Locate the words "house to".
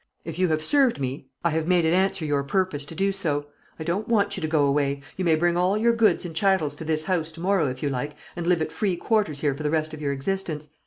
7.03-7.39